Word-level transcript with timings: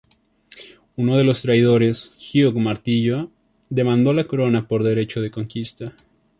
Uno 0.95 1.15
de 1.15 1.23
los 1.23 1.43
traidores, 1.43 2.11
Hugh 2.17 2.57
Martillo, 2.59 3.29
demandó 3.69 4.13
la 4.13 4.25
Corona 4.25 4.67
por 4.67 4.83
derecho 4.83 5.21
de 5.21 5.29
conquista. 5.29 5.93